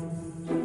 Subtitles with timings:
[0.00, 0.63] 嗯，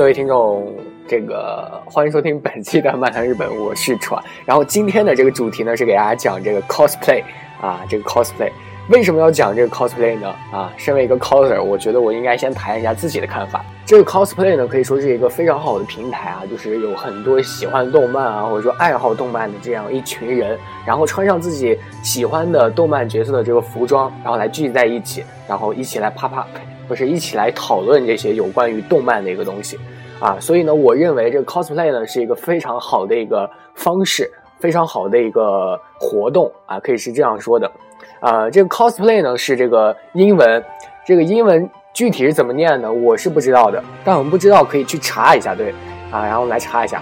[0.00, 0.66] 各位听众，
[1.06, 4.18] 这个欢迎收听本期的漫谈日本，我是川。
[4.46, 7.22] 然后今天的这个主题呢是给大家讲这个 cosplay
[7.60, 8.50] 啊，这个 cosplay
[8.88, 10.34] 为什么要讲这个 cosplay 呢？
[10.50, 13.62] 啊，身为一个 coser，我觉得我应该先谈一下自己的看法。
[13.84, 26.46] 这个 cosplay 呢可以说是一个非常好的平台啊，就是有很多喜欢动漫啊或者说爱好动漫的这样一群人，然后穿上自己喜欢的动漫角色的这个服装，然后来聚集在一起，然后一起来啪啪。
[26.90, 29.78] 不是一起来讨论这些有关于动漫的一个东西，
[30.18, 34.28] 啊，所以呢，我认为这个 cosplay 呢是一个非常好的一个方式，
[34.58, 37.70] 非常好的一个活动啊，可以是这样说的，
[38.18, 40.60] 啊，这个 cosplay 呢是这个英文，
[41.06, 42.92] 这个英文具体是怎么念呢？
[42.92, 45.70] 我是不知道的，但我们不知道可以去查一下，对，
[46.10, 47.00] 啊，然后我们来查一下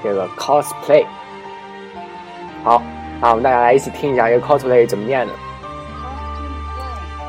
[0.00, 1.04] 这个 cosplay，
[2.62, 2.80] 好，
[3.20, 5.32] 啊，我们大家来一起听一下这个 cosplay 怎么念的。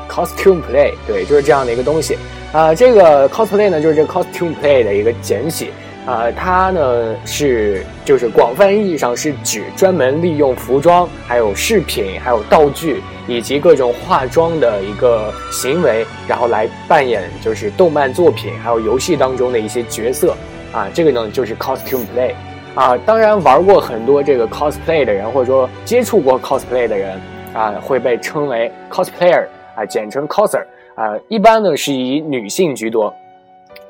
[0.08, 2.16] Costume play，对，就是这样的一个东西
[2.52, 2.74] 啊。
[2.74, 5.68] 这个 cosplay 呢，就是这 costume play 的一个简写
[6.06, 6.30] 啊。
[6.30, 20.34] 它呢是就是广泛意义上是指专门利用服装、还有饰品、还有道具以及各种化妆的一个行为，然后来扮演就是动漫作品还有游戏当中的一些角色
[20.72, 20.88] 啊。
[20.94, 22.32] 这个呢就是 costume play
[22.74, 22.96] 啊。
[23.04, 27.20] 当然，玩过很多这个 cosplay 的人，或者说接触过 cosplay 的人
[27.52, 29.44] 啊，会被称为 cosplayer。
[29.76, 33.14] 啊，简称 coser 啊，一般呢是以女性居多，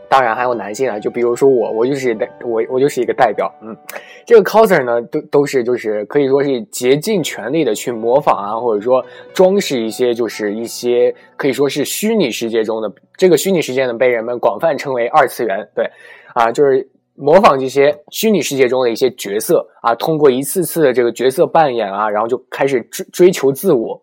[0.08, 3.76] 当然还有男性啊，就比如说我，我就是代我我就是一个代表，嗯，
[4.24, 15.88] 这个 coser 呢都都是就是可以说是竭尽全力的去模仿啊，或者说装饰一些就是一些可以说是虚拟世界中的这个虚拟世界呢被人们广泛称为二次元，对，
[16.34, 24.02] 啊，就是模仿这些虚拟世界中的一些角色啊，通过一次次的这个角色扮演啊，然后就开始追追求自我。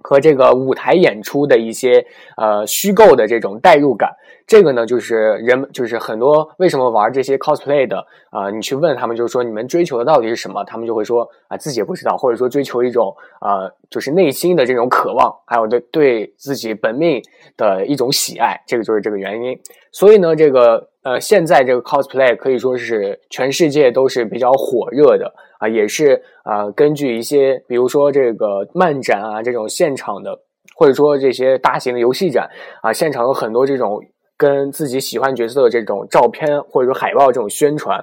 [0.00, 2.04] 和这个舞台演出的一些
[2.36, 4.10] 呃虚构的这种代入感，
[4.46, 17.22] 这个呢就是人就是很多为什么玩这些 cosplay 的啊，你去问他们就是说你们追求的到底是什么，他们就会说啊自己也不知道，或者说追求一种啊就是内心的这种渴望，还有对对自己本命
[17.56, 19.58] 的一种喜爱，这个就是这个原因。
[19.98, 25.34] 所以呢，这个呃现在这个 cosplay 可以说是全世界都是比较火热的。
[25.58, 30.38] 啊，也是啊，根据一些，比如说这个漫展啊，这种现场的，
[30.76, 32.48] 或者说这些大型的游戏展
[32.80, 34.00] 啊，现场有很多这种
[34.36, 38.00] 跟自己喜欢角色的这种照片或者说海报这种宣传，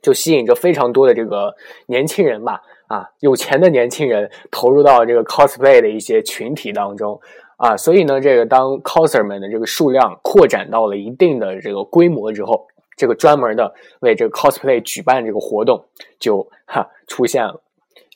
[0.00, 1.52] 就吸引着非常多的这个
[1.88, 7.20] 年轻人吧，啊，有钱的年轻人投入到这个 cosplay 的一些群体当中
[7.60, 12.66] 啊，所以呢，这个当 coser 们的这个数量扩展到了一定的这个规模之后。
[12.96, 15.82] 这个专门的为这个 cosplay 举办这个活动
[16.18, 17.58] 就哈出现了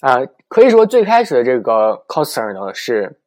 [0.01, 3.19] 啊，可以说最开始的这个 coser 呢是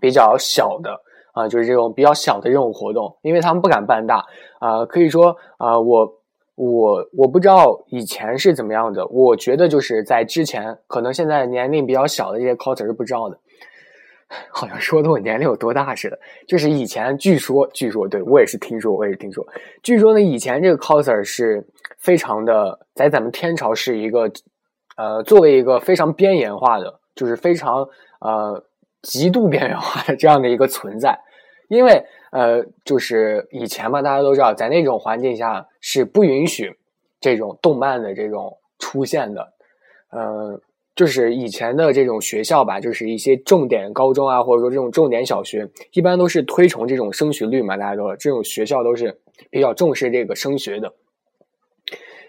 [0.00, 1.00] 比较小的
[1.34, 4.26] 啊，就是这种比较小的这种活动，因为他们不敢办大
[4.58, 4.84] 啊。
[4.84, 6.12] 可以说啊，我
[6.56, 13.38] 我我不知道以前是怎么样的，我觉得就是在之前，可能现在年龄比较小的这些 coser 是不知道的。
[14.50, 19.46] 好像说的我年龄有多大似的，就是以前据说，据说对我也是听说，我也是听说，
[19.82, 21.66] 据说呢，以前这个 coser 是
[21.98, 24.30] 非常的，在咱们天朝是一个，
[24.96, 27.88] 呃，作为一个非常边缘化的，就是非常
[28.20, 28.64] 呃
[29.02, 31.18] 极度边缘化的这样的一个存在，
[31.68, 36.76] 因为呃，就是以前嘛，大家都知道，在那种环境下是不允许
[37.20, 39.52] 这种动漫的这种出现的，
[40.10, 40.60] 呃。
[40.94, 47.78] 就是以前的这种学校吧，就是一些重点高中啊，或者说这种重点小学，一般都是推崇这种升学率嘛。
[47.78, 50.92] 大家都这种学校都是比较重视这个升学的。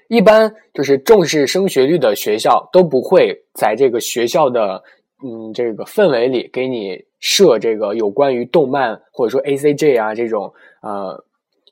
[0.08, 4.82] 一般就是重视升学率的学校都不会在这个学校的
[5.24, 11.22] 嗯这个氛围里给你设这个有关于动漫或者说 A C J 啊这种呃，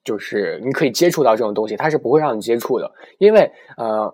[0.03, 4.13] 就是你可以接触到这种东西，它是不会让你接触的，因为呃。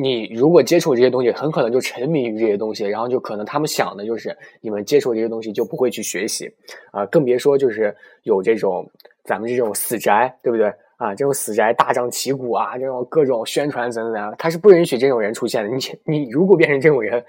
[0.00, 6.50] 你如果接触这些东西，很可能就沉迷于这些东西，然后就可能他们想的就是你们接触这些东西就不会去学习，
[6.92, 8.88] 啊，更别说就是有这种
[9.24, 10.72] 咱们这种死宅，对不对？
[10.98, 15.70] 啊，这种死宅大张旗鼓啊，这种各种宣传怎怎样，他是不允许这种人出现的。
[15.70, 17.24] 你 你如果变成这种人，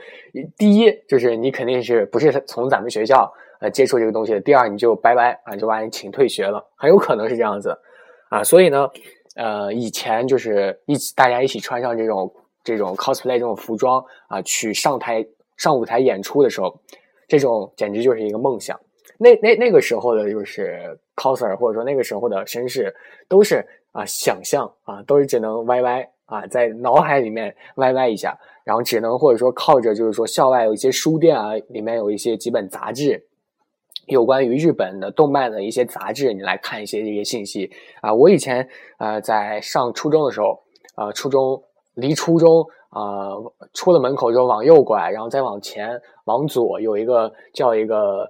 [0.58, 3.32] 第一就是你肯定是不是从咱们学校
[3.62, 7.78] 呃接触这个东西的，第二你就拜拜啊，就把你请退学了，很有可能是这样子
[8.30, 8.44] 啊。
[8.44, 8.90] 所以呢，
[9.36, 12.34] 呃，以前就是一起大家一起穿上这种
[12.70, 15.26] 这种 cosplay 这种服装啊，去上台
[15.58, 16.80] 上舞台演出的时候，
[17.28, 18.80] 这种简直就是一个梦想。
[19.18, 22.96] 那那那个时候的，就是 coser 或者说那个时候的绅士，
[23.28, 33.28] 都是啊想象啊，都是只能歪歪啊，在脑海里面歪歪一下，然后只能或者说靠着就是说校外有一些书店啊，里面有一些几本杂志，
[34.08, 37.70] 有关于日本的动漫的一些杂志，你来看一些这些信息
[38.02, 38.14] 啊。
[38.14, 38.70] 我以前
[39.00, 40.64] 呃在上初中的时候
[40.96, 41.62] 啊，初中
[42.00, 43.32] 离初中啊
[43.74, 48.30] 出了门口之后往右拐，然后再往前往左有一个叫一个。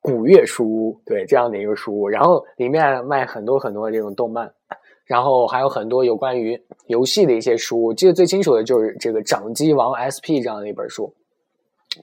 [0.00, 4.50] 古月书屋，对这样的一个书屋，然后里面卖很多很多这种动漫，
[5.04, 7.82] 然后还有很多有关于游戏的一些书。
[7.82, 11.12] 我记得最清楚的就是这个《掌机王 SP》这样的一本书，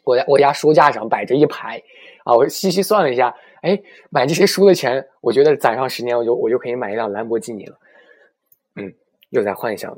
[0.03, 1.81] 我家我家书架上摆着一排
[2.25, 7.77] 啊，我细细算了一下，哎，买这些书的钱，我觉得攒上十年，我就我就可以买一辆兰博基尼了。
[8.75, 8.93] 嗯，
[9.39, 9.97] 又在幻想。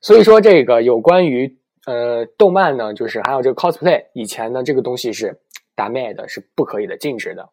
[0.00, 5.40] 所以说，这个有关于呃动漫呢，就是还有这个 cosplay，以前呢这个东西是。
[5.76, 7.50] 打麦的是不可以的，禁止的。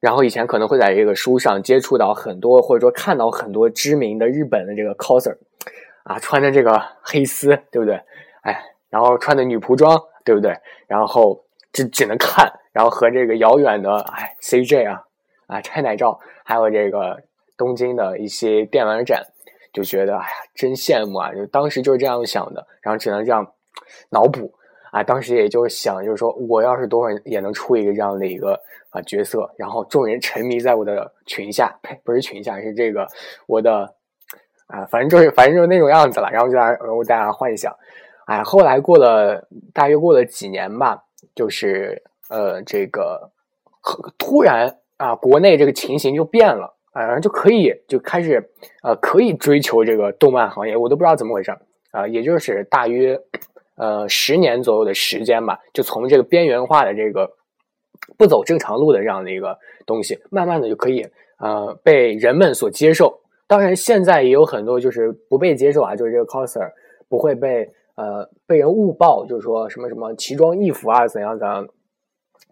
[0.00, 5.36] 然后以前可能会在这个书上接触到很多，或者说看到很多知名的日本的这个 coser，
[6.02, 7.94] 啊，穿着这个黑丝，对不对？
[8.42, 8.60] 哎，
[8.90, 10.52] 然后穿的女仆装，对不对？
[10.88, 11.40] 然后
[11.72, 15.04] 只只能看，然后和这个遥远的哎 CJ 啊
[15.46, 17.16] 啊拆奶罩，还有这个
[17.56, 19.24] 东京的一些电玩展，
[19.72, 21.32] 就觉得哎呀，真羡慕啊！
[21.34, 23.46] 就当时就是这样想的，然后只能这样
[24.10, 24.52] 脑补。
[24.90, 28.60] 啊，当时也就想，就是说，我要是多少也能出一个这样的一个
[28.90, 33.08] 啊角色，然后众人沉迷在我的裙下，呸，不是裙下，是这个
[33.46, 33.94] 我的
[34.66, 36.28] 啊，反正就是反正就是那种样子了。
[36.30, 37.74] 然后就在我大家幻想，
[38.26, 41.02] 哎，后来过了大约过了几年吧，
[41.34, 43.30] 就是呃，这个
[44.18, 48.42] 突然啊，国内这个情形就变了，啊，然后就可以就开始
[48.82, 51.50] 呃，可以追求这个动漫行业，我都不知道怎么回事
[51.90, 53.20] 啊，也就是大约。
[53.74, 57.28] 呃，十年左右的时间吧，就从这个边缘化的这个
[58.18, 61.04] 不走正常路的这样的一个东西，慢慢的就可以
[61.38, 63.18] 呃被人们所接受。
[63.46, 66.70] 当然，现在也有很多就是不被接受啊，就是这个 coser
[67.08, 71.66] 不会被呃被人误报，就是说什么什么奇装异服啊怎样怎样。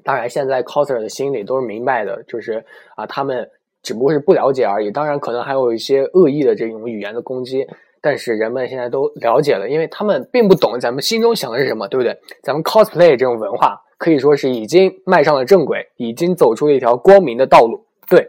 [0.03, 2.65] 当然，现在 coser 的心里都是明白的，就是
[2.97, 3.49] 啊他们
[3.83, 4.91] 只不过是不了解而已。
[4.91, 7.67] 当然，可能还有一些恶意的这种语言的攻击。
[8.03, 12.19] 但是人们现在都了解了，因为他们并不懂咱们心中想的是什么，对不对？
[12.43, 17.85] 咱们 cosplay 这种文化可以说是已经迈上了正轨，已经走出了一条光明的道路。
[18.09, 18.27] 对，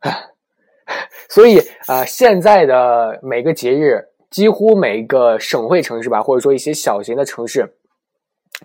[1.28, 7.74] 所以啊，现在的每个节日，几乎每一个省会城市吧，或者说一些小型的城市，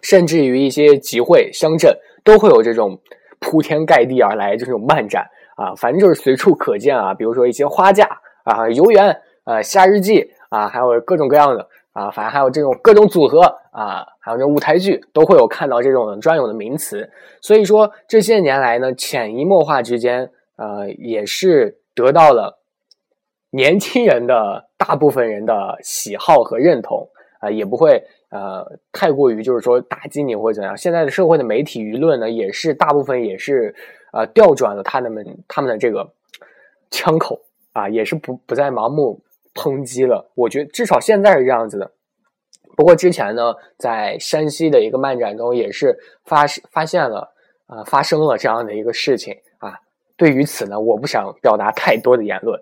[0.01, 1.93] 甚至于一些集会乡镇，
[2.23, 2.97] 都会有这种
[3.39, 5.27] 铺天盖地而来这种漫展
[5.59, 7.13] 啊，反正就是随处可见啊。
[7.13, 8.07] 比如说一些花架
[8.45, 9.21] 啊，游园。
[9.45, 13.41] 啊，夏日祭啊，还有各种各样的啊，反正还有这种各种组合
[13.71, 17.09] 啊，还有这舞台剧都会有看到这种专有的名词。
[17.41, 22.59] 所以说这些年来呢，潜移默化之间，呃，也是得到了
[23.49, 27.09] 年轻人的大部分人的喜好和认同
[27.39, 30.75] 啊，也不会呃太过于就是说打击你或者怎样。
[30.77, 33.75] 现在的社会的媒体舆论呢，也是大部分也是
[34.13, 36.11] 呃调转了他们他们的这个
[36.91, 37.41] 枪口
[37.73, 39.21] 啊，也是不不再盲目。
[39.55, 41.91] 抨击了，我觉得至少现在是这样子的。
[42.77, 47.33] 不过之前呢，在山西的一个漫展中，也是发发现了
[47.65, 49.73] 啊，发生了这样的一个事情啊。
[50.15, 52.61] 对于此呢，我不想表达太多的言论。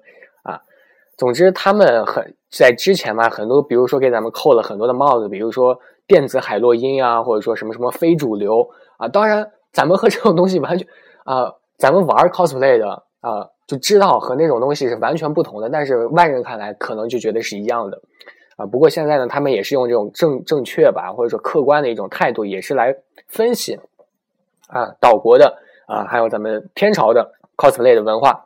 [1.18, 9.08] 总之，他们很在之前嘛，很多比如说给咱们扣了很多的帽子，比如说电子海洛因啊，或者说什么什么非主流啊。
[9.08, 10.88] 当然，咱们和这种东西完全
[11.26, 13.50] 啊，咱们玩 cosplay 的啊。
[13.68, 18.02] 就知道和那种东西是完全不同的，但是外人看来可能就觉得是一样的，
[18.56, 22.96] 啊，不过现在呢，他们也是用这种正正确吧，或者说客观的一种态度，也是来
[23.28, 23.78] 分析
[24.70, 28.46] 啊岛国的啊，还有咱们天朝的 cosplay 的文化，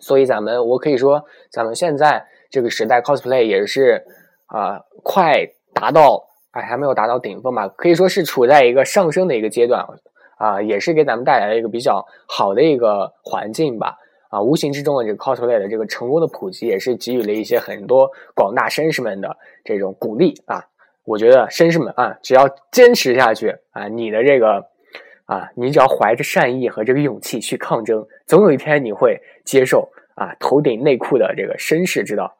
[0.00, 4.04] 所以咱们我可以说，咱们现在这个时代 cosplay 也是
[4.46, 9.84] 啊快达到，哎还没有达到顶峰吧，可以说是处在一个上升的一个阶段
[10.38, 13.96] 啊，也是给咱们带来了一个比较好的一个环境吧。
[14.30, 20.60] 啊，无形之中的这个 cosplay 的这个成功的普及，也是给予了一些很多广大绅士们的这种鼓励啊。
[21.04, 24.66] 我觉得绅士们啊，只要坚持下去啊，你的这个
[25.26, 32.36] 啊，你只要怀着善意和这个勇气去抗争，总有一天你会接受啊头顶内裤的这个绅士之道。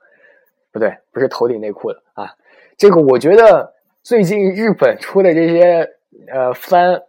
[0.71, 2.31] 不对，不是头顶内裤的啊。
[2.77, 3.73] 这个我觉得
[4.03, 5.89] 最近日本出的这些
[6.33, 7.01] 呃番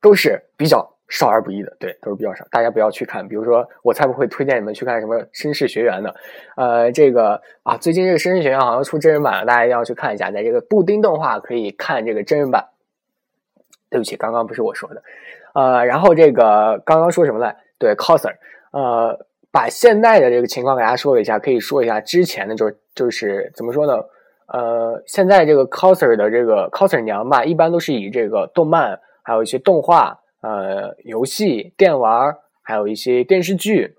[0.00, 3.26] 都是比较少儿不宜的，对，都是比较少，大家不要去看。
[3.26, 6.14] 比如说，我才不会推荐你们去看什么《绅士学园》的。
[6.56, 10.30] 呃，这个啊，最近这个《绅士学园》好像出真人版了，大家一定要去看一下。
[10.30, 12.64] 在这个布丁动画可以看这个真人版。
[13.90, 15.02] 对不起，刚刚不是我说的。
[15.54, 17.56] 呃，然后这个刚刚说什么来？
[17.78, 18.34] 对，coser。
[18.72, 19.18] 呃，
[19.50, 23.94] 把现在的这个情况给大家说一下，可以说一下之前的，就是就是怎么说呢？
[24.46, 30.18] 呃，现在这个 coser 的这个 coser 娘吧，一般都是以这个动漫，还有一些动画。
[30.40, 33.96] 呃，游戏、电玩，还有一些电视剧、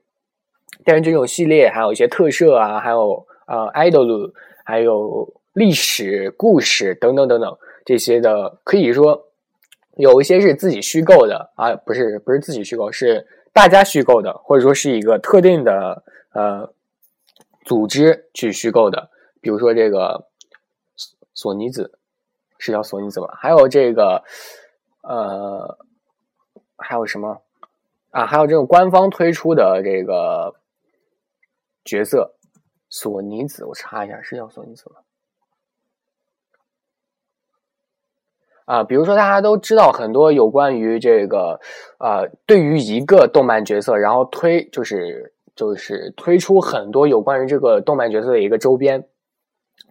[0.86, 4.32] 电视剧这种系列，还有一些特摄啊，还有呃，idol，
[4.64, 9.22] 还有历史故事等等等等这些的，可以说
[10.02, 16.04] 有一些是自己虚构的啊，不是不是自己虚构，是大家虚构的，或者说是一个特定的
[16.34, 16.74] 呃
[17.66, 19.10] 组织去虚构的，
[19.42, 20.28] 比如说这个
[21.34, 22.00] 索尼子
[22.58, 23.38] 是叫索尼子吧？
[23.38, 24.24] 还有这个
[25.04, 25.78] 呃。
[26.82, 27.42] 还有什么
[28.12, 28.26] 啊？
[28.26, 30.56] 还有这种官方推出的这个
[31.84, 32.38] 角色，
[32.88, 35.02] 索尼子，我查一下，是叫索尼子吗？
[38.70, 41.60] 啊，比如说大家都知道很多有关于这个
[41.98, 49.04] 啊，对于一个动漫角色，然后推就是就是推出很多有关于这个动漫角色的一个周边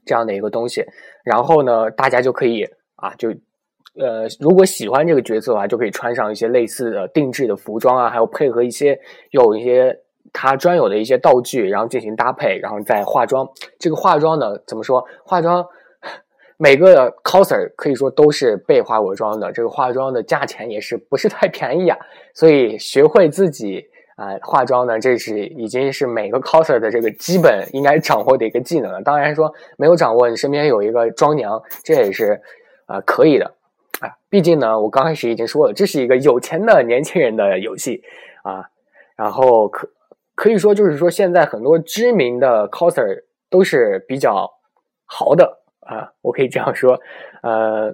[0.05, 0.85] 这样的一个东西，
[1.25, 2.63] 然后呢，大家就可以
[2.95, 3.35] 啊就。
[4.01, 8.97] 呃，如果喜欢这个角色的话，就可以穿上一些类似的定制的服装啊，还有配合一些
[9.31, 9.99] 有一些
[10.33, 13.49] 他专有的一些道具，然后进行搭配，然后再化妆。
[13.77, 15.05] 这个化妆呢，怎么说？
[15.25, 15.67] 化妆
[16.61, 19.53] 每个 coser 可以说都是被化过妆的。
[19.53, 21.97] 这个化妆的价钱也是不是太便宜啊？
[22.35, 23.87] 所以学会自己
[24.17, 29.01] 啊化妆呢，这是已经是每个 coser 的这个基本应该掌握的一个技能了。
[29.01, 32.43] 当然说没有掌握，你身边有一个妆娘，这也是
[32.87, 33.55] 啊可以的。
[34.01, 38.03] 啊，毕竟呢，我刚开始已经说了，这是一个有钱的年轻人的游戏
[38.43, 38.65] 啊。
[39.17, 39.89] 然后可
[40.35, 44.49] 可以说，就是说现在很多知名的 coser 都是比较
[45.05, 47.01] 豪的啊，我可以这样说。
[47.43, 47.93] 呃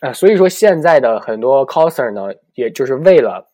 [0.00, 3.46] 呃，所以说现在的很多 coser 呢，也就是为了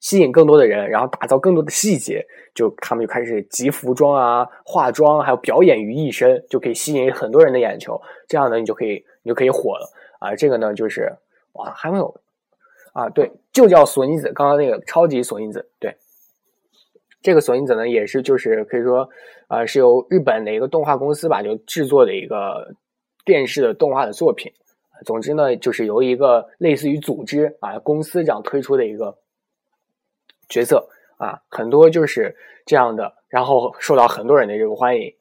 [0.00, 2.24] 吸引更多的人，然后打造更多的细节，
[2.54, 8.00] 就他们就开始集服装啊、化妆，还有表演于一身，就可以吸引很多人的眼球。
[8.28, 9.88] 这样呢，你就可以你就可以火了。
[10.18, 11.12] 啊，这个呢就是
[11.52, 12.14] 哇，还没有
[12.92, 15.94] 啊，对，就叫索尼子，刚刚那个超级索尼子，对，
[17.22, 19.08] 这个索尼子呢也是就是可以说
[19.48, 22.74] 啊，是由日本的一个动画公司吧，就制作的一个
[23.26, 24.50] 电视的动画的作品。
[25.04, 29.14] 总之呢，就是由一个类似于组织啊公司这样推出的一个
[30.48, 35.12] 角色啊，很多就是这样的，然后受到很多人的这个欢迎。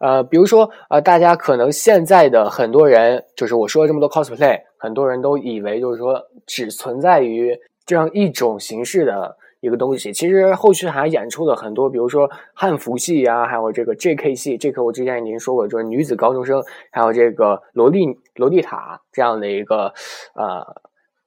[0.00, 10.12] 呃，比如说，呃，大家可能现在的很多人，就是我说了这么多 cosplay，很多人都以为就是说只存在于这样一种形式的一个东西。
[10.12, 19.92] 其实后续还演出了很多，比如说汉服系啊，还有这个 JK 系，JK 我之前已经说过，就是女子高中生，还有这个萝莉萝莉塔这样的一个
[20.34, 20.64] 呃。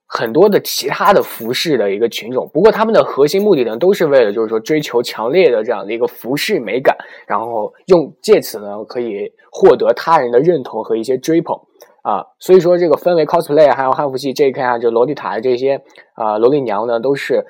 [0.06, 11.58] 很多的其他的服饰的一个群种，不过他们的核心目的呢，都是为了就是说追求强烈的这样的一个服饰美感，然后用借此呢可以获得他人的认同和一些追捧
[12.02, 12.22] 啊。
[12.38, 15.82] 所以说这个分为 cosplay 还有汉服系 JK 啊，就洛丽塔的这些
[16.14, 17.44] 啊萝莉娘呢，都是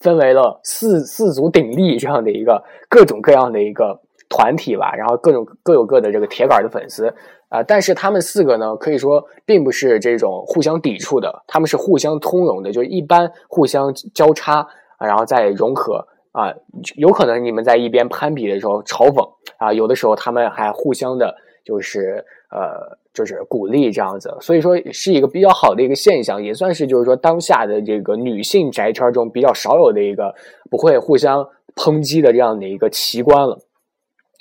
[0.00, 7.12] 分为了四四足鼎立这样的一个各种各样的一个团体吧，然后各种各有各的这个铁杆的粉丝。
[7.48, 14.60] 啊，但是他们四个呢，可以说并不是这种互相抵触的，他们是互相通融的，就一般互相交叉
[14.98, 16.52] 啊，然后再融合啊。
[16.96, 19.26] 有可能你们在一边攀比的时候嘲讽
[19.56, 24.36] 啊，有的时候他们还互相的，就是呃，就是鼓励这样子。
[24.40, 30.34] 所以说是一个比较好的一个现象，也算是就是说当下的这个女性宅圈中比较少有的一个
[30.70, 33.58] 不会互相抨击的这样的一个奇观了。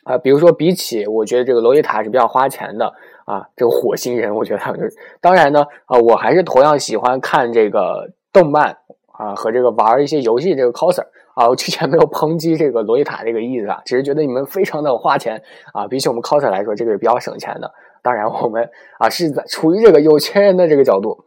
[0.03, 2.85] 啊，比如说，比起我觉得这个洛丽塔是比较花钱的
[3.25, 8.77] 啊，这个火星人，我觉得他们就是，当然呢，啊，我还是同样喜欢看这个动漫
[9.19, 11.03] 啊和这个玩一些游戏这个 coser
[11.35, 15.43] 啊，我之前没有抨击这个洛丽塔这个意思啊，只是觉得你们非常的花钱
[15.73, 17.69] 啊，比起我们 coser 来说，这个是比较省钱的。
[18.01, 21.25] 当然，我们啊是在处于这个有钱人的这个角度。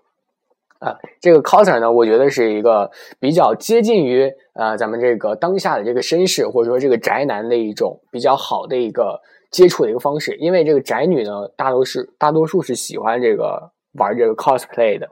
[0.81, 15.07] 啊，这个 coser 呢，我觉得是一个比较接近于呃咱们这个当下的这个绅士或者说这个宅男的一种比较好的一个接触的一个方式，因为这个宅女呢，大多是大多数是喜欢这个玩这个 cosplay 的，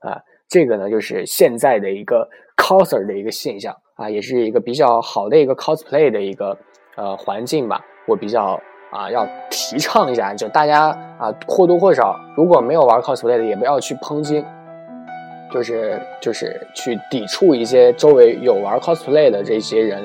[0.00, 2.28] 啊，这个呢就是现在的一个
[2.58, 6.54] coser 的一个现象啊，也是一个比较好的一个 cosplay 的一个
[6.96, 8.60] 呃环境吧，我比较
[8.94, 10.86] 啊要提倡一下，就大家
[11.18, 14.42] 啊或多或少如果没有玩 cosplay 的，也不要去抨击。
[15.52, 20.02] 就是就是去抵触一些周围有玩 cosplay 的这些人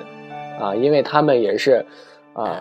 [0.60, 1.84] 啊，因为他们也是
[2.34, 2.58] 呃，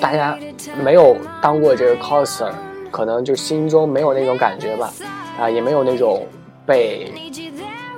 [0.00, 0.38] 大家
[0.84, 2.52] 没有当过这个 coser，
[2.92, 4.92] 可能就心中没有那种感觉吧，
[5.40, 6.24] 啊，也没有那种
[6.64, 7.10] 被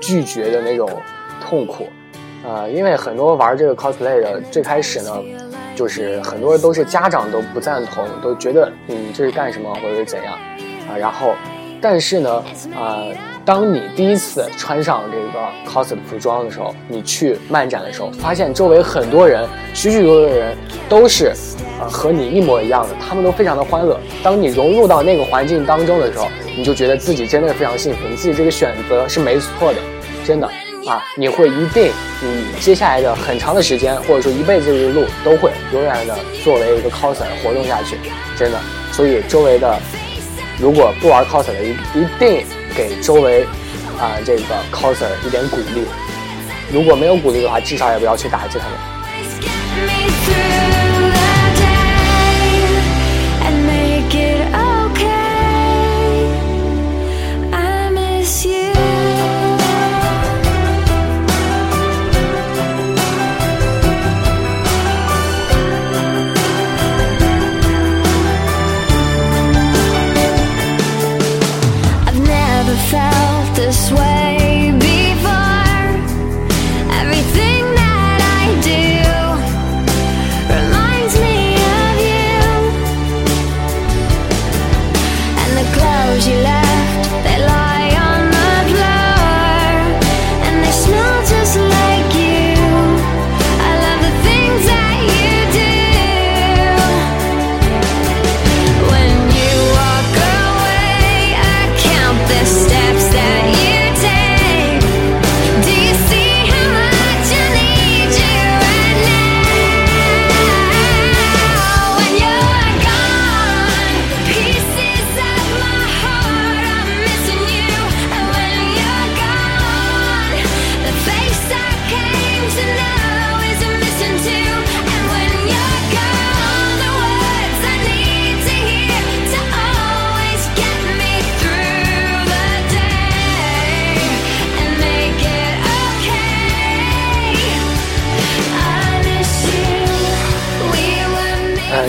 [0.01, 0.89] 拒绝的那种
[1.43, 1.85] 痛苦，
[2.49, 5.13] 啊，因为很多玩这个 cosplay 的最开始呢，
[5.81, 10.35] 就是很多人都是家长都不赞同，都觉得你这是干什么或者是怎样
[10.87, 11.35] 啊，然后，
[11.81, 12.45] 但是呢，
[12.79, 13.07] 啊，
[13.47, 20.55] 当你第一次穿上这个 cos 服装的时候，你去漫展的时候，发现周围很多人，许许多多的人
[20.87, 21.33] 都是。
[21.89, 23.99] 和你一模一样的，他们都非常的欢乐。
[24.23, 29.79] 当你融入到那个环境当中的时候，你就觉得自己真的非常幸福，你自己这个选择是没错的，
[30.27, 30.47] 真的
[30.87, 31.03] 啊！
[31.17, 37.97] 你会一定，你接下来的很长的时间，或者说一辈子的路，都会永远的作为一个 coser 活动下去，
[38.37, 38.59] 真的。
[38.93, 39.79] 所以周围的，
[40.59, 42.45] 如果不玩 coser 的，一一定
[42.75, 43.45] 给周围
[43.99, 45.85] 啊这个 coser 一点鼓励。
[46.73, 48.79] 如果没有鼓励的话，至少也不要去打击他们。
[86.27, 86.60] you like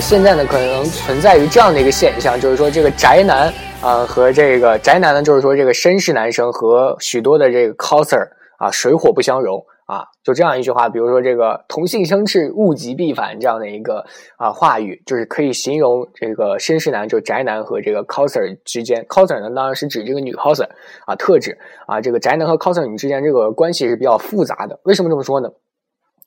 [0.02, 14.04] 现在呢，可能存在于这样的一个现象，就是说这个宅男啊和这个宅男呢，就是说这个绅士男生和许多的这个 coser 啊水火不相容啊，就这样一句话，比如说这个同性相斥，物极必反这样的一个
[14.38, 20.68] 啊话语，就是可以形容这个绅士男，就是宅男和这个 coser 之间，coser 呢当然是指这个女 coser
[21.06, 25.48] 啊特指啊这个宅男和 coser 女之间这个关系是比较复杂的，为什么这么说呢？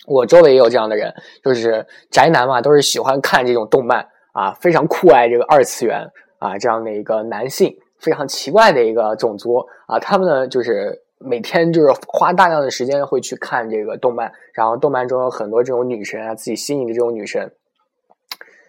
[0.07, 9.99] 我周围也有这样的人，就是宅男嘛，都是喜欢看这种动漫啊，非常酷爱这个二次元啊，这样的一个男性，非常奇怪的一个种族啊。
[9.99, 17.51] 他们呢，就是每天就是花大量的时间会去看这个动漫，然后动漫中有很多这种女神啊，自己心仪的这种女神，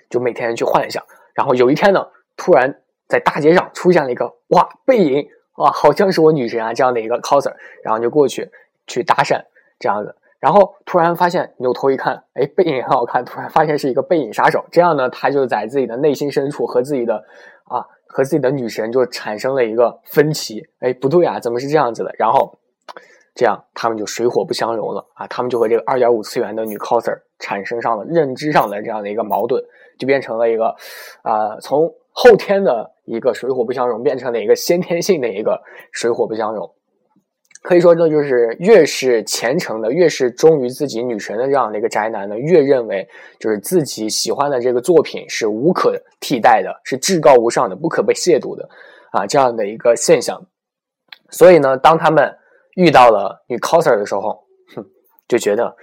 [0.10, 1.04] 就每天去幻想。
[1.34, 8.50] 然后有一天呢，突然在大街上出现了一个哇背影哇，好像是我女神啊这样的一个 coser，然后就过去
[8.88, 9.44] 去搭讪
[9.80, 10.16] 这样子。
[10.46, 13.26] 然后突然发现，扭头一看，哎，背影很好看。
[13.26, 14.64] 突然发现是一个背影杀手。
[14.72, 17.16] 这样呢，他就在自己的内心深处和自己的
[17.64, 20.64] 啊，和自己的女神就产生了一个分歧。
[20.82, 22.14] 哎，不对啊，怎么是这样子的？
[22.20, 22.60] 然后
[23.34, 25.26] 这样他们就水火不相容了啊。
[25.26, 29.60] 他们就和这个二点五次元的女 coser 产生上了认知上的这样的一个矛盾，
[29.98, 30.68] 就变成了一个
[31.24, 35.60] 啊，从后天的一个水火不相容，变成了一个先天性的一个
[35.92, 36.72] 水火不相容。
[37.68, 43.08] 可以说，这就是越是虔诚的，越是忠于自己女神的这样的一个宅男呢，越认为
[43.40, 48.70] 就是自己喜欢的这个作品是无可替代的，是至高无上的，不可被亵渎的
[49.14, 50.40] 啊，这样的一个现象。
[51.32, 52.32] 所以呢，当他们
[52.76, 54.86] 遇到了女 coser 的时候，哼，
[55.28, 55.76] 就觉得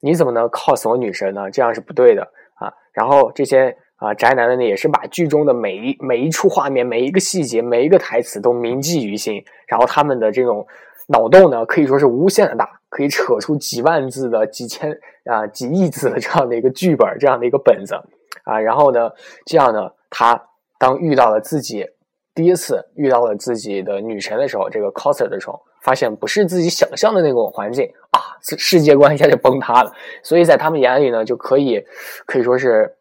[0.00, 1.48] 你怎么能 cos 我女神呢？
[1.48, 2.22] 这样是不对的
[2.56, 2.72] 啊。
[2.92, 10.66] 然后这些啊宅男的呢，也是把剧中的每一每一处画面、每一个细节、每一个台词都铭记于心，然后他们的这种。
[11.12, 17.96] 脑洞呢可以说是无限的大，可以扯出几万字的、几千啊、几亿字的这样的一个剧本，这样的一个本子
[18.44, 18.60] 啊。
[18.60, 19.10] 然后呢，
[19.44, 20.40] 这样呢，他
[20.78, 21.84] 当遇到了自己
[22.32, 29.92] 第一次遇到了自己的女神的时候，这个 coser 的时候，发现不是自己想象的那种环境啊，世界观一下就崩塌了。
[30.22, 31.84] 所以在他们眼里呢，就可以
[32.24, 32.94] 可以说是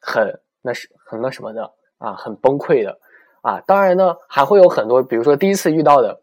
[0.00, 2.98] 很那是很那什么的啊，很崩溃的
[3.42, 3.60] 啊。
[3.60, 6.18] 当然呢，还会有很多，比如说第一次遇到的。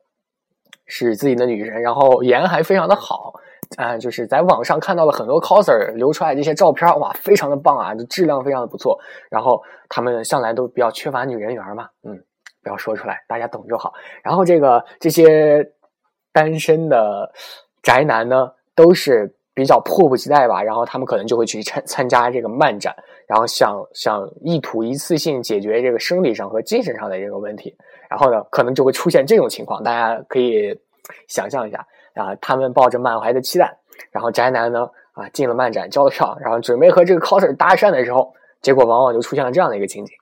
[0.89, 3.31] 是自己的女神，然后颜还非常的好，
[3.77, 8.99] 啊，就是在网上看到了很多 coser 流出来这些照片，哇，非常的棒啊，就质量非常的不错。
[9.29, 12.19] 然后他们向来都比较缺乏女人缘嘛，嗯，
[12.63, 13.93] 不要说出来，大家懂就好。
[14.23, 15.63] 然后这个这些
[16.33, 17.31] 单身的
[17.83, 22.95] 宅男呢，都是比较迫不及待吧，然后他们可能就会去参参加这个漫展，
[23.27, 27.75] 然后想想意图一次性解决这个生理上和精神上的这个问题。
[28.09, 30.75] 然后呢，可能就会出现这种情况，大家可以
[31.27, 33.77] 想象一下啊，他们抱着满怀的期待，
[34.09, 40.15] 然后宅男呢啊进了漫展交了票，然后准备和这个 coser 搭讪的时候，结果往往就出现了这样的一个情景。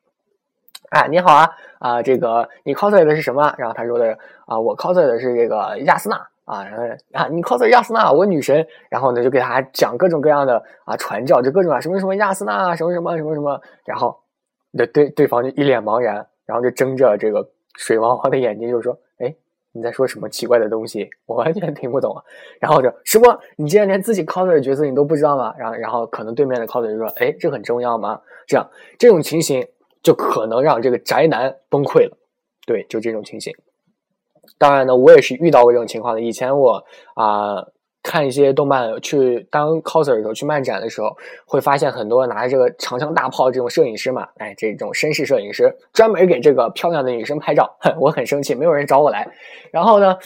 [0.90, 3.56] 哎，你好啊啊，这个你 coser 的是什么？
[3.58, 14.20] 然后他说的啊，我 coser 的是这个亚丝娜啊，然后啊你 coser 亚丝娜，我女神，然后呢就给他讲各种各样的啊传教，就各种啊什么什么亚丝娜，什么什么什么什么，然后
[14.78, 17.50] 对对对方就一脸茫然，然后就睁着这个。
[17.78, 19.34] 水汪汪的眼睛就说：“哎，
[19.72, 21.10] 你在说什么奇怪的东西？
[21.26, 22.22] 我完全听不懂啊！”
[22.60, 23.40] 然后就什么？
[23.56, 25.56] 你竟然连自己 coser 的角色你都不知道吗？
[25.58, 29.66] 然后，然后可能对面的 coser 就说：“哎，这很重要吗？”这样，这种情形
[30.04, 32.18] 就可能让这个宅男崩溃了。
[32.66, 33.54] 对，就这种情形。
[34.58, 36.22] 当然呢，我也是遇到过这种情况的。
[36.22, 36.84] 以前我
[37.16, 37.68] 啊。
[38.08, 41.14] 看一些动漫，去当 coser 的时候，去漫展的时候，
[41.46, 49.28] 会发现很多拿着这个长枪大炮这种摄影师嘛，哎，这种绅士摄影师专门给这个漂亮的女生拍照， 我很生气，没有人找我来。
[49.72, 50.18] 然后呢，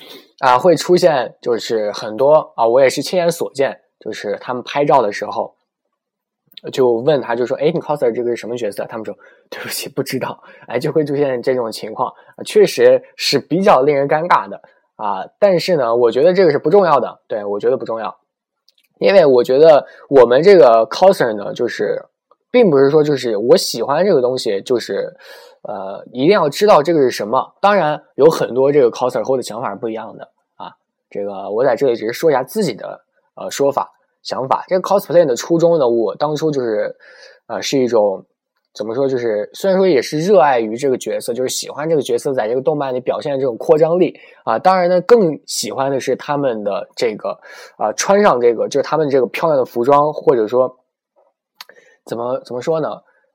[0.41, 5.56] 啊，会出现就是很多啊，我也是亲眼所见，就是他们拍照的时候，
[6.72, 8.86] 就问他就说，哎，你 coser 这个是什么角色？
[8.86, 9.17] 他们说
[9.50, 10.39] 对不起，不知道。
[10.67, 12.13] 哎，就会出现这种情况，
[12.46, 14.62] 确实是比较令人尴尬的。
[15.02, 17.22] 啊，但是呢，我觉得这个是不重要的。
[17.28, 18.16] 对我觉得不重要，
[19.00, 22.06] 因为我觉得我们这个 coser 呢，就是
[22.52, 25.12] 并不是说就是我喜欢这个东西，就是
[25.64, 27.56] 呃一定要知道这个是什么。
[27.60, 30.72] 当然有很多这个 coser 和我的想法是不一样的啊。
[31.10, 33.02] 这个我在这里只是说一下自己的
[33.36, 33.90] 呃说法
[34.22, 34.64] 想法。
[34.68, 36.96] 这个 cosplay 的初衷呢，我当初就是
[37.48, 38.24] 呃是一种。
[38.74, 39.08] 怎么说？
[39.08, 44.58] 就是虽然说也是热爱于这个角色，就是喜欢这个角色在这个动漫里表现的这种扩张力啊。
[44.58, 47.38] 当然呢，更喜欢的是他们的这个
[47.78, 50.74] 啊，穿上这个就是他们这个漂亮的服装，或者说
[52.06, 52.90] 怎么怎么说呢？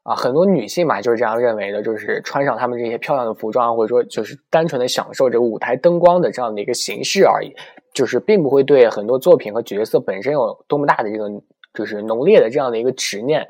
[0.05, 7.53] 啊，很多女性嘛就是这样认为的，就是穿上他们这些漂亮的服装，或者说就是单纯的享受这个舞台灯光的这样的一个形式而已，
[7.93, 11.29] 就是并不会对很多作品和角色本身有多么大的这个
[11.75, 13.47] 就是浓烈的这样的一个执念。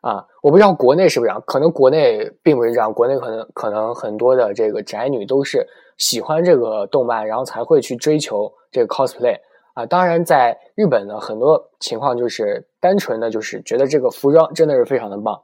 [0.00, 9.36] 啊，我不知道国内是不是这样，可能国内并不是这样，国内可能可能很多的这个宅女都是喜欢这个动漫，然后才会去追求这个 cosplay
[9.74, 9.84] 啊。
[9.84, 15.42] 当然，在日本呢，很多情况就是单纯的就是觉得这个服装真的是非常的棒，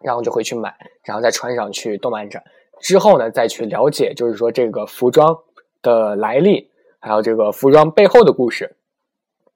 [0.00, 2.40] 然后就会去买，然后再穿上去动漫展
[2.78, 5.36] 之后呢，再去了解，就是说这个服装
[5.82, 8.76] 的来历，还有这个服装背后的故事，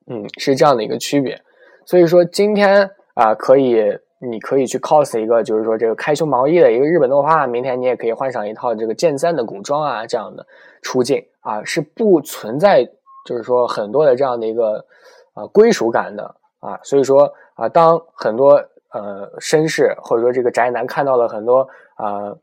[0.09, 1.41] 嗯，是这样的一个区别。
[1.87, 3.97] 所以说今天啊，可以。
[4.21, 7.47] 你可以去 cos 一个，就是说这个开胸毛衣的一个日本动画。
[7.47, 10.45] 明天你也可以换上一套这个剑三的古装啊，这样的
[10.83, 12.85] 出镜啊，是不存在
[13.25, 14.85] 就是说很多的这样的一个
[15.35, 16.81] 呃归属感的啊。
[16.83, 18.55] 所以说啊，当很多
[18.93, 22.37] 呃绅士或者说这个宅男看到了很多呃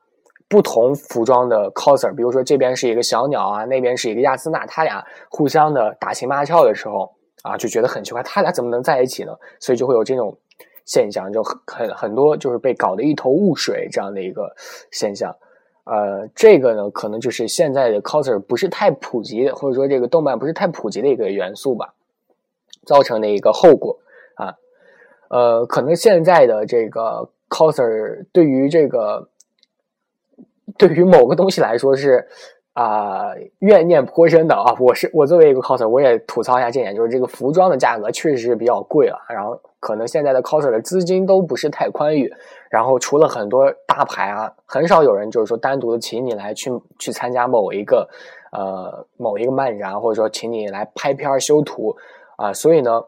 [0.48, 9.34] 不同服装的 coser，比如说这边是一个小鸟啊，那边是一个亚丝娜，他俩互相的打情骂俏的时候啊，就觉得很奇怪，他俩怎么能在一起呢？
[9.60, 10.38] 所以就会有这种。
[10.86, 14.56] 现象就很很多，就是被搞得一头雾水这样的一个
[14.92, 15.36] 现象，
[15.84, 21.94] 呃，这个呢，可能就是现在的 coser 不是太普及，或者说这个动漫不是太普及的一个元素吧，
[22.86, 24.00] 造成的一个后果
[24.36, 24.56] 啊，
[25.30, 29.28] 呃，可能现在的这个 coser 对于这个
[30.78, 32.28] 对于某个东西来说是。
[32.76, 34.76] 啊，怨念颇深的啊！
[34.80, 39.18] 我是我作为一个 coser，我也吐槽一下这点，就是这个服装的价格确实是比较贵了。
[39.30, 42.30] 然后可能现在的 coser 的资金都不是太宽裕，
[42.70, 48.10] 然后除了很多大牌啊，很少有人就是说单独的请你来去去参加某一个
[48.52, 51.96] 呃某一个漫展，或者说请你来拍片修图
[52.36, 52.52] 啊。
[52.52, 53.02] 所以呢，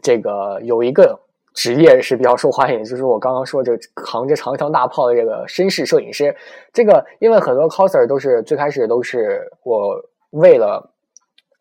[0.00, 1.20] 这个有一个。
[1.56, 6.36] 职业是比较受欢迎，就是我刚刚说这扛着长枪大炮的这个绅士摄影师。
[6.70, 9.96] 这个因为很多 coser 都是最开始都是我
[10.32, 10.90] 为了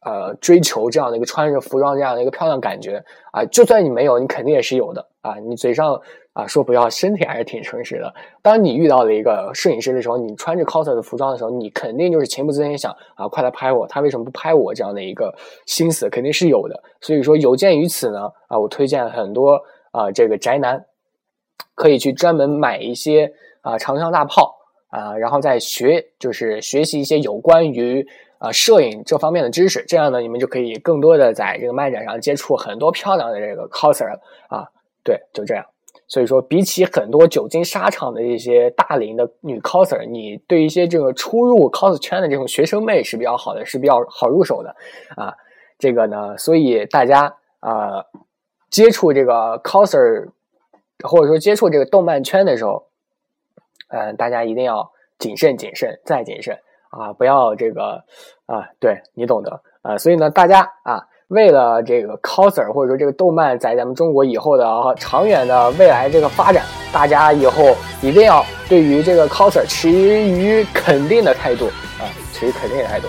[0.01, 5.36] 呃追求这样的一个穿着服装这样的一个漂亮感觉啊，就算你没有，你肯定也是有的啊。
[5.39, 5.99] 你嘴上
[6.34, 8.13] 啊说不要，身体还是挺诚实的。
[8.41, 14.73] 当你遇到了一个摄影师的时候，你穿着 coser 的服装的时候，你肯定就是情不自禁想啊，快来拍我，他为什么不拍我？
[14.73, 15.34] 这样的一个
[15.65, 16.84] 心思肯定是有的。
[16.99, 19.58] 所以说有鉴于此呢啊，我推荐很多。
[19.95, 20.86] 啊，这个宅男
[21.73, 24.58] 可以去专门买一些啊长枪大炮
[24.89, 28.05] 啊，然后再学，就是学习一些有关于
[28.39, 34.12] 啊摄影这方面的知识，这样呢，你们就可以更多的在这个漫展上接触很多漂亮的这个 coser
[34.49, 34.67] 啊。
[35.01, 35.65] 对，就这样。
[36.08, 44.75] 所以说，比起很多久经沙场的一些大龄的女 coser，你对一些这个初入 cos 圈的这种学生妹是比较好的，是比较好入手的
[45.15, 45.34] 啊。
[45.79, 48.05] 这个呢，所以大家啊
[48.76, 50.28] 接触这个 coser，
[51.02, 52.88] 或者说接触这个动漫圈的时候，
[53.88, 56.60] 嗯，大家一定要谨慎、谨慎再谨慎
[56.90, 58.04] 啊，不要这个
[58.48, 59.98] 啊，对你懂得啊。
[59.98, 61.08] 所以呢，大家啊。
[61.30, 64.64] 为了这个 coser 或者说这个动漫在咱们中国以后的
[64.96, 71.66] 长远的未来这个发展，大家以后一定要对于这个 coser 持于肯定的态度
[72.00, 73.08] 啊，持于肯定的态度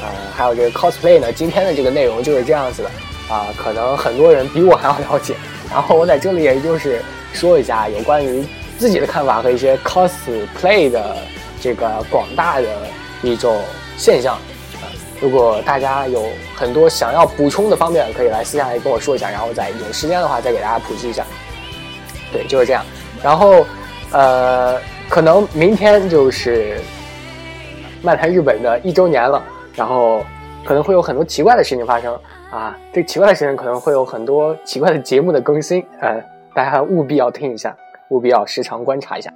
[0.00, 0.08] 啊。
[0.32, 2.88] 还有这个 cosplay 呢，今天的这个内容就是这样子的
[3.28, 5.34] 啊，可能很多人比我还要了解。
[5.70, 8.44] 然后我在这里也就是说一下有关于
[8.78, 11.16] 自己的看法和一些 cosplay 的
[11.60, 12.68] 这个广大的
[13.22, 13.60] 一种
[13.96, 14.38] 现象。
[15.20, 21.24] 如果大家有很多想要补充的方面，可以来私下来跟我说一下，然后再有时间的话再给大家普及一下。
[22.32, 22.84] 对，就是这样。
[23.20, 23.66] 然后，
[24.12, 26.80] 呃，可能明天就是
[28.00, 29.42] 漫谈日本的一周年了，
[29.74, 30.24] 然后
[30.64, 32.16] 可能会有很多奇怪的事情发生
[32.50, 32.76] 啊。
[32.92, 36.22] 这奇怪的时间可能会有很多奇怪的节目的更新，呃，
[36.54, 37.76] 大家务必要听一下，
[38.08, 39.32] 务必要时常观察一下。